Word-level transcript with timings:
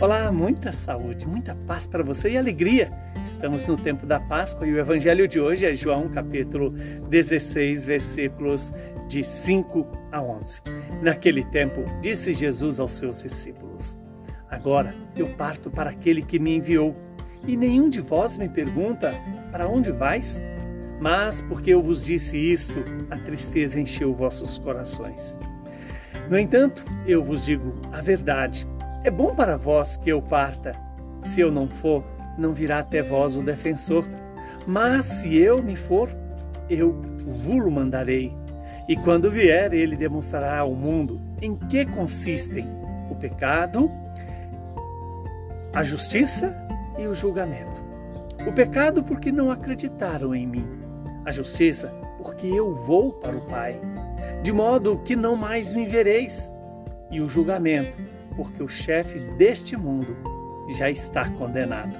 Olá, 0.00 0.30
muita 0.30 0.72
saúde, 0.72 1.26
muita 1.26 1.56
paz 1.66 1.84
para 1.84 2.04
você 2.04 2.30
e 2.30 2.38
alegria. 2.38 2.92
Estamos 3.24 3.66
no 3.66 3.76
tempo 3.76 4.06
da 4.06 4.20
Páscoa 4.20 4.64
e 4.64 4.72
o 4.72 4.78
evangelho 4.78 5.26
de 5.26 5.40
hoje 5.40 5.66
é 5.66 5.74
João 5.74 6.08
capítulo 6.08 6.70
16, 7.10 7.84
versículos 7.84 8.72
de 9.08 9.24
5 9.24 9.84
a 10.12 10.22
11. 10.22 10.60
Naquele 11.02 11.44
tempo, 11.46 11.82
disse 12.00 12.32
Jesus 12.32 12.78
aos 12.78 12.92
seus 12.92 13.24
discípulos: 13.24 13.96
Agora 14.48 14.94
eu 15.16 15.30
parto 15.30 15.68
para 15.68 15.90
aquele 15.90 16.22
que 16.22 16.38
me 16.38 16.54
enviou, 16.54 16.94
e 17.44 17.56
nenhum 17.56 17.88
de 17.88 18.00
vós 18.00 18.36
me 18.36 18.48
pergunta: 18.48 19.12
Para 19.50 19.66
onde 19.66 19.90
vais? 19.90 20.40
Mas 21.00 21.42
porque 21.42 21.74
eu 21.74 21.82
vos 21.82 22.04
disse 22.04 22.36
isto, 22.36 22.84
a 23.10 23.18
tristeza 23.18 23.80
encheu 23.80 24.14
vossos 24.14 24.60
corações. 24.60 25.36
No 26.30 26.38
entanto, 26.38 26.84
eu 27.04 27.20
vos 27.20 27.44
digo 27.44 27.74
a 27.90 28.00
verdade 28.00 28.64
é 29.04 29.10
bom 29.10 29.34
para 29.34 29.56
vós 29.56 29.96
que 29.96 30.10
eu 30.10 30.20
parta. 30.20 30.72
Se 31.22 31.40
eu 31.40 31.50
não 31.50 31.68
for, 31.68 32.04
não 32.36 32.52
virá 32.52 32.78
até 32.80 33.02
vós 33.02 33.36
o 33.36 33.42
defensor. 33.42 34.04
Mas 34.66 35.06
se 35.06 35.36
eu 35.36 35.62
me 35.62 35.76
for, 35.76 36.10
eu 36.68 36.92
vulo 37.24 37.70
mandarei. 37.70 38.32
E 38.88 38.96
quando 38.96 39.30
vier, 39.30 39.72
ele 39.72 39.96
demonstrará 39.96 40.60
ao 40.60 40.74
mundo 40.74 41.20
em 41.42 41.54
que 41.54 41.84
consistem 41.84 42.66
o 43.10 43.14
pecado, 43.14 43.90
a 45.74 45.82
justiça 45.82 46.54
e 46.98 47.06
o 47.06 47.14
julgamento. 47.14 47.82
O 48.46 48.52
pecado, 48.52 49.02
porque 49.02 49.30
não 49.30 49.50
acreditaram 49.50 50.34
em 50.34 50.46
mim. 50.46 50.66
A 51.24 51.30
justiça, 51.30 51.92
porque 52.16 52.46
eu 52.46 52.74
vou 52.74 53.12
para 53.12 53.36
o 53.36 53.42
Pai, 53.42 53.78
de 54.42 54.52
modo 54.52 55.02
que 55.04 55.14
não 55.14 55.36
mais 55.36 55.70
me 55.72 55.86
vereis. 55.86 56.52
E 57.10 57.20
o 57.20 57.28
julgamento, 57.28 58.00
porque 58.36 58.62
o 58.62 58.68
chefe 58.68 59.18
deste 59.36 59.76
mundo 59.76 60.16
já 60.76 60.90
está 60.90 61.28
condenado. 61.30 61.96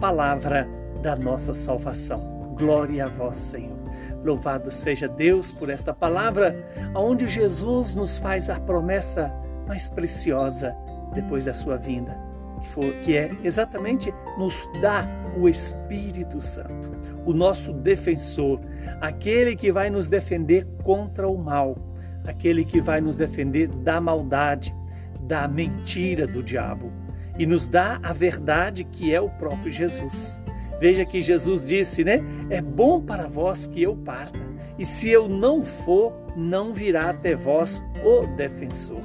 Palavra 0.00 0.66
da 1.02 1.16
nossa 1.16 1.52
salvação. 1.52 2.54
Glória 2.56 3.04
a 3.04 3.08
vós, 3.08 3.36
Senhor. 3.36 3.78
Louvado 4.22 4.70
seja 4.70 5.08
Deus 5.08 5.50
por 5.50 5.70
esta 5.70 5.94
palavra, 5.94 6.54
onde 6.94 7.26
Jesus 7.26 7.94
nos 7.94 8.18
faz 8.18 8.48
a 8.50 8.60
promessa 8.60 9.32
mais 9.66 9.88
preciosa 9.88 10.76
depois 11.14 11.46
da 11.46 11.54
sua 11.54 11.76
vinda, 11.76 12.16
que, 12.60 12.68
for, 12.68 12.84
que 13.04 13.16
é 13.16 13.30
exatamente 13.42 14.12
nos 14.36 14.68
dar 14.80 15.08
o 15.38 15.48
Espírito 15.48 16.40
Santo, 16.40 16.90
o 17.24 17.32
nosso 17.32 17.72
defensor, 17.72 18.60
aquele 19.00 19.56
que 19.56 19.72
vai 19.72 19.88
nos 19.90 20.08
defender 20.08 20.66
contra 20.82 21.28
o 21.28 21.38
mal, 21.38 21.76
aquele 22.26 22.64
que 22.64 22.80
vai 22.80 23.00
nos 23.00 23.16
defender 23.16 23.68
da 23.68 24.00
maldade, 24.00 24.74
da 25.20 25.46
mentira 25.46 26.26
do 26.26 26.42
diabo 26.42 26.92
e 27.40 27.46
nos 27.46 27.66
dá 27.66 27.98
a 28.02 28.12
verdade 28.12 28.84
que 28.84 29.14
é 29.14 29.20
o 29.20 29.30
próprio 29.30 29.72
Jesus. 29.72 30.38
Veja 30.78 31.06
que 31.06 31.22
Jesus 31.22 31.64
disse, 31.64 32.04
né? 32.04 32.20
É 32.50 32.60
bom 32.60 33.00
para 33.00 33.26
vós 33.26 33.66
que 33.66 33.82
eu 33.82 33.96
parta, 33.96 34.38
e 34.78 34.84
se 34.84 35.08
eu 35.08 35.26
não 35.26 35.64
for, 35.64 36.12
não 36.36 36.74
virá 36.74 37.08
até 37.08 37.34
vós 37.34 37.82
o 38.04 38.26
defensor. 38.36 39.02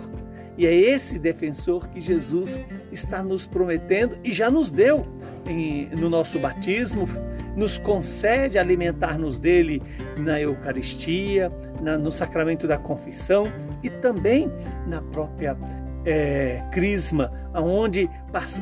E 0.58 0.66
é 0.66 0.74
esse 0.74 1.18
defensor 1.18 1.88
que 1.90 2.02
Jesus 2.02 2.62
está 2.92 3.24
nos 3.24 3.46
prometendo 3.46 4.18
e 4.24 4.34
já 4.34 4.50
nos 4.50 4.70
deu 4.70 5.06
em, 5.48 5.90
no 5.98 6.10
nosso 6.10 6.40
batismo, 6.40 7.08
nos 7.56 7.78
concede 7.78 8.58
alimentar-nos 8.58 9.40
dele 9.40 9.82
na 10.18 10.40
Eucaristia, 10.40 11.52
na, 11.82 11.98
no 11.98 12.12
sacramento 12.12 12.68
da 12.68 12.78
confissão 12.78 13.46
e 13.82 13.90
também 13.90 14.52
na 14.88 15.02
própria 15.02 15.58
é, 16.06 16.62
crisma, 16.72 17.32
onde 17.54 18.10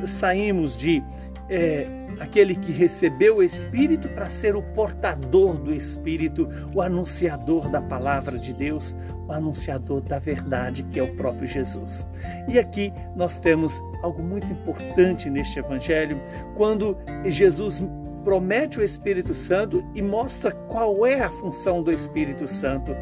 saímos 0.05 0.77
de 0.77 1.03
é, 1.49 1.85
aquele 2.19 2.55
que 2.55 2.71
recebeu 2.71 3.37
o 3.37 3.43
Espírito 3.43 4.07
para 4.09 4.29
ser 4.29 4.55
o 4.55 4.61
portador 4.61 5.57
do 5.57 5.73
Espírito, 5.73 6.47
o 6.73 6.81
anunciador 6.81 7.71
da 7.71 7.81
palavra 7.87 8.37
de 8.37 8.53
Deus, 8.53 8.95
o 9.27 9.31
anunciador 9.31 10.01
da 10.01 10.19
verdade, 10.19 10.83
que 10.83 10.99
é 10.99 11.03
o 11.03 11.15
próprio 11.15 11.47
Jesus. 11.47 12.07
E 12.47 12.57
aqui 12.57 12.91
nós 13.15 13.39
temos 13.39 13.81
algo 14.01 14.21
muito 14.21 14.47
importante 14.47 15.29
neste 15.29 15.59
Evangelho, 15.59 16.19
quando 16.55 16.97
Jesus 17.25 17.83
promete 18.23 18.79
o 18.79 18.83
Espírito 18.83 19.33
Santo 19.33 19.83
e 19.93 20.01
mostra 20.01 20.51
qual 20.51 21.05
é 21.05 21.21
a 21.21 21.29
função 21.29 21.83
do 21.83 21.91
Espírito 21.91 22.47
Santo, 22.47 22.95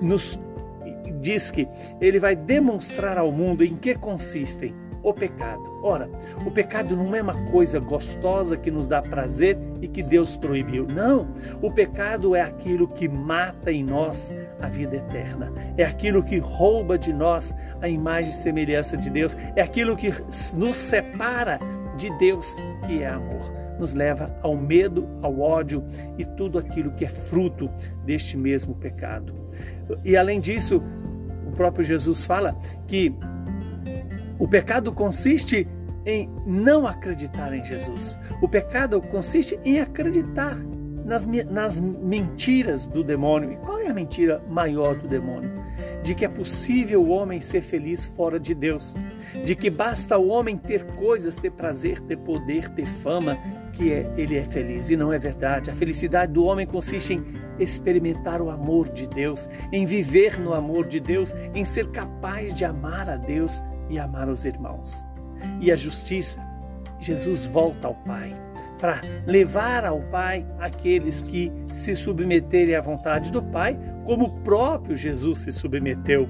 nos 0.00 0.38
diz 1.20 1.50
que 1.50 1.68
ele 2.00 2.18
vai 2.18 2.34
demonstrar 2.34 3.18
ao 3.18 3.30
mundo 3.30 3.64
em 3.64 3.76
que 3.76 3.94
consistem 3.94 4.74
o 5.02 5.12
pecado. 5.12 5.62
Ora, 5.82 6.10
o 6.46 6.50
pecado 6.50 6.96
não 6.96 7.14
é 7.14 7.22
uma 7.22 7.34
coisa 7.50 7.78
gostosa 7.78 8.56
que 8.56 8.70
nos 8.70 8.86
dá 8.86 9.00
prazer 9.00 9.58
e 9.80 9.88
que 9.88 10.02
Deus 10.02 10.36
proibiu. 10.36 10.86
Não, 10.86 11.28
o 11.62 11.72
pecado 11.72 12.34
é 12.36 12.42
aquilo 12.42 12.88
que 12.88 13.08
mata 13.08 13.72
em 13.72 13.82
nós 13.82 14.32
a 14.60 14.68
vida 14.68 14.96
eterna. 14.96 15.52
É 15.76 15.84
aquilo 15.84 16.22
que 16.22 16.38
rouba 16.38 16.98
de 16.98 17.12
nós 17.12 17.54
a 17.80 17.88
imagem 17.88 18.30
e 18.30 18.34
semelhança 18.34 18.96
de 18.96 19.10
Deus. 19.10 19.36
É 19.56 19.62
aquilo 19.62 19.96
que 19.96 20.12
nos 20.54 20.76
separa 20.76 21.56
de 21.96 22.10
Deus, 22.18 22.56
que 22.86 23.02
é 23.02 23.08
amor. 23.08 23.52
Nos 23.78 23.94
leva 23.94 24.34
ao 24.42 24.56
medo, 24.56 25.08
ao 25.22 25.40
ódio 25.40 25.82
e 26.18 26.24
tudo 26.24 26.58
aquilo 26.58 26.92
que 26.92 27.06
é 27.06 27.08
fruto 27.08 27.70
deste 28.04 28.36
mesmo 28.36 28.74
pecado. 28.74 29.34
E 30.04 30.16
além 30.16 30.40
disso, 30.40 30.82
o 31.46 31.52
próprio 31.52 31.84
Jesus 31.84 32.24
fala 32.24 32.54
que 32.86 33.14
o 34.40 34.48
pecado 34.48 34.90
consiste 34.90 35.68
em 36.06 36.30
não 36.46 36.86
acreditar 36.86 37.52
em 37.52 37.62
Jesus. 37.62 38.18
O 38.40 38.48
pecado 38.48 39.00
consiste 39.02 39.60
em 39.66 39.78
acreditar 39.80 40.56
nas, 41.04 41.26
nas 41.26 41.78
mentiras 41.78 42.86
do 42.86 43.04
demônio. 43.04 43.52
E 43.52 43.56
qual 43.56 43.78
é 43.80 43.88
a 43.88 43.92
mentira 43.92 44.42
maior 44.48 44.96
do 44.96 45.06
demônio? 45.06 45.52
De 46.02 46.14
que 46.14 46.24
é 46.24 46.28
possível 46.28 47.02
o 47.02 47.10
homem 47.10 47.38
ser 47.38 47.60
feliz 47.60 48.06
fora 48.06 48.40
de 48.40 48.54
Deus. 48.54 48.94
De 49.44 49.54
que 49.54 49.68
basta 49.68 50.16
o 50.16 50.28
homem 50.28 50.56
ter 50.56 50.86
coisas, 50.86 51.36
ter 51.36 51.50
prazer, 51.50 52.00
ter 52.00 52.16
poder, 52.16 52.70
ter 52.70 52.86
fama, 53.02 53.36
que 53.74 53.92
é, 53.92 54.10
ele 54.16 54.38
é 54.38 54.44
feliz. 54.46 54.88
E 54.88 54.96
não 54.96 55.12
é 55.12 55.18
verdade. 55.18 55.68
A 55.68 55.74
felicidade 55.74 56.32
do 56.32 56.44
homem 56.44 56.66
consiste 56.66 57.12
em 57.12 57.22
experimentar 57.58 58.40
o 58.40 58.48
amor 58.48 58.88
de 58.88 59.06
Deus, 59.06 59.46
em 59.70 59.84
viver 59.84 60.40
no 60.40 60.54
amor 60.54 60.86
de 60.86 60.98
Deus, 60.98 61.34
em 61.54 61.62
ser 61.66 61.90
capaz 61.90 62.54
de 62.54 62.64
amar 62.64 63.10
a 63.10 63.16
Deus 63.16 63.62
e 63.90 63.98
amar 63.98 64.28
os 64.28 64.44
irmãos. 64.46 65.04
E 65.60 65.70
a 65.70 65.76
justiça, 65.76 66.40
Jesus 66.98 67.44
volta 67.44 67.88
ao 67.88 67.94
Pai 67.94 68.34
para 68.80 69.02
levar 69.26 69.84
ao 69.84 70.00
Pai 70.04 70.44
aqueles 70.58 71.20
que 71.20 71.52
se 71.70 71.94
submeterem 71.94 72.74
à 72.74 72.80
vontade 72.80 73.30
do 73.30 73.42
Pai, 73.42 73.78
como 74.06 74.24
o 74.24 74.40
próprio 74.40 74.96
Jesus 74.96 75.40
se 75.40 75.50
submeteu. 75.50 76.26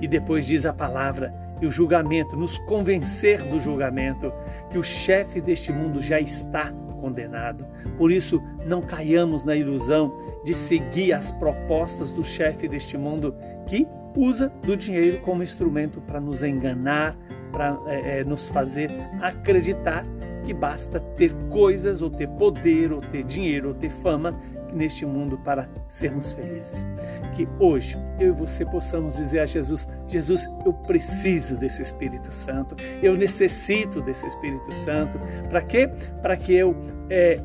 E 0.00 0.06
depois 0.06 0.46
diz 0.46 0.64
a 0.64 0.72
palavra 0.72 1.34
e 1.60 1.66
o 1.66 1.70
julgamento, 1.70 2.36
nos 2.36 2.56
convencer 2.58 3.42
do 3.42 3.60
julgamento, 3.60 4.32
que 4.70 4.78
o 4.78 4.84
chefe 4.84 5.40
deste 5.40 5.72
mundo 5.72 6.00
já 6.00 6.18
está 6.18 6.72
condenado. 7.00 7.66
Por 7.98 8.10
isso, 8.10 8.42
não 8.64 8.80
caiamos 8.80 9.44
na 9.44 9.56
ilusão 9.56 10.14
de 10.44 10.54
seguir 10.54 11.12
as 11.12 11.32
propostas 11.32 12.12
do 12.12 12.24
chefe 12.24 12.68
deste 12.68 12.96
mundo 12.96 13.34
que 13.66 13.86
usa 14.16 14.52
do 14.62 14.76
dinheiro 14.76 15.18
como 15.20 15.42
instrumento 15.42 16.00
para 16.00 16.20
nos 16.20 16.42
enganar, 16.42 17.16
para 17.52 17.78
é, 17.86 18.20
é, 18.20 18.24
nos 18.24 18.48
fazer 18.48 18.90
acreditar 19.20 20.04
que 20.44 20.54
basta 20.54 20.98
ter 21.00 21.32
coisas, 21.50 22.02
ou 22.02 22.10
ter 22.10 22.28
poder, 22.28 22.92
ou 22.92 23.00
ter 23.00 23.24
dinheiro, 23.24 23.68
ou 23.68 23.74
ter 23.74 23.90
fama 23.90 24.38
neste 24.72 25.04
mundo 25.04 25.38
para 25.38 25.68
sermos 25.88 26.32
felizes. 26.32 26.86
Que 27.34 27.48
hoje 27.58 27.96
eu 28.18 28.28
e 28.28 28.32
você 28.32 28.64
possamos 28.64 29.16
dizer 29.16 29.40
a 29.40 29.46
Jesus: 29.46 29.86
Jesus, 30.08 30.48
eu 30.64 30.72
preciso 30.72 31.56
desse 31.56 31.82
Espírito 31.82 32.32
Santo, 32.32 32.74
eu 33.02 33.16
necessito 33.16 34.00
desse 34.00 34.26
Espírito 34.26 34.72
Santo. 34.72 35.18
Para 35.48 35.62
quê? 35.62 35.88
Para 36.22 36.36
que 36.36 36.54
eu 36.54 36.74
é, 37.08 37.40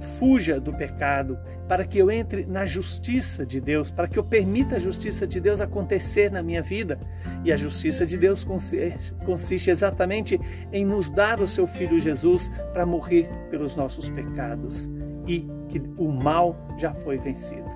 fuja 0.00 0.60
do 0.60 0.72
pecado, 0.72 1.38
para 1.68 1.84
que 1.84 1.98
eu 1.98 2.10
entre 2.10 2.44
na 2.46 2.66
justiça 2.66 3.46
de 3.46 3.60
Deus, 3.60 3.90
para 3.90 4.08
que 4.08 4.18
eu 4.18 4.24
permita 4.24 4.76
a 4.76 4.78
justiça 4.78 5.26
de 5.26 5.40
Deus 5.40 5.60
acontecer 5.60 6.30
na 6.30 6.42
minha 6.42 6.62
vida. 6.62 6.98
E 7.44 7.52
a 7.52 7.56
justiça 7.56 8.04
de 8.04 8.16
Deus 8.16 8.44
consiste 9.24 9.70
exatamente 9.70 10.40
em 10.72 10.84
nos 10.84 11.10
dar 11.10 11.40
o 11.40 11.48
seu 11.48 11.66
Filho 11.66 12.00
Jesus 12.00 12.48
para 12.72 12.84
morrer 12.84 13.28
pelos 13.50 13.76
nossos 13.76 14.10
pecados 14.10 14.90
e 15.26 15.46
que 15.68 15.80
o 15.96 16.10
mal 16.10 16.56
já 16.76 16.92
foi 16.92 17.18
vencido. 17.18 17.68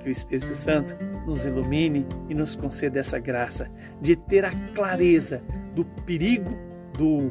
Que 0.00 0.08
o 0.10 0.12
Espírito 0.12 0.54
Santo 0.54 0.94
nos 1.26 1.46
ilumine 1.46 2.06
e 2.28 2.34
nos 2.34 2.54
conceda 2.54 3.00
essa 3.00 3.18
graça 3.18 3.70
de 4.02 4.16
ter 4.16 4.44
a 4.44 4.50
clareza 4.74 5.42
do 5.74 5.82
perigo, 5.82 6.50
do, 6.92 7.30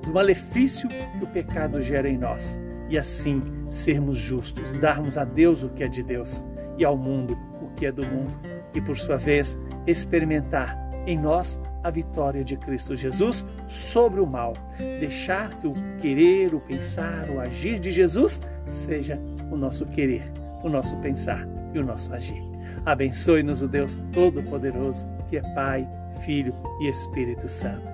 do 0.00 0.14
malefício 0.14 0.88
que 0.88 1.24
o 1.24 1.26
pecado 1.26 1.82
gera 1.82 2.08
em 2.08 2.16
nós 2.16 2.58
e 2.88 2.98
assim 2.98 3.40
sermos 3.68 4.16
justos, 4.16 4.72
darmos 4.72 5.16
a 5.18 5.24
Deus 5.24 5.62
o 5.62 5.68
que 5.68 5.82
é 5.82 5.88
de 5.88 6.02
Deus 6.02 6.44
e 6.78 6.84
ao 6.84 6.96
mundo 6.96 7.36
o 7.60 7.68
que 7.74 7.86
é 7.86 7.92
do 7.92 8.06
mundo 8.06 8.32
e 8.74 8.80
por 8.80 8.96
sua 8.98 9.16
vez 9.16 9.56
experimentar 9.86 10.76
em 11.06 11.18
nós 11.18 11.58
a 11.82 11.90
vitória 11.90 12.44
de 12.44 12.56
Cristo 12.56 12.96
Jesus 12.96 13.44
sobre 13.68 14.20
o 14.20 14.26
mal. 14.26 14.54
Deixar 14.78 15.54
que 15.54 15.66
o 15.66 15.70
querer, 16.00 16.52
o 16.54 16.60
pensar, 16.60 17.30
o 17.30 17.40
agir 17.40 17.78
de 17.78 17.92
Jesus 17.92 18.40
seja 18.66 19.18
o 19.50 19.56
nosso 19.56 19.84
querer, 19.84 20.30
o 20.64 20.68
nosso 20.68 20.96
pensar 20.96 21.46
e 21.72 21.78
o 21.78 21.84
nosso 21.84 22.12
agir. 22.12 22.42
Abençoe-nos 22.84 23.62
o 23.62 23.68
Deus 23.68 24.02
Todo-Poderoso, 24.12 25.06
que 25.28 25.38
é 25.38 25.42
Pai, 25.54 25.88
Filho 26.24 26.54
e 26.80 26.88
Espírito 26.88 27.48
Santo. 27.48 27.86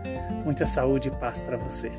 Muita 0.45 0.67
saúde 0.67 1.09
e 1.09 1.19
paz 1.19 1.41
para 1.43 1.57
você. 1.57 1.91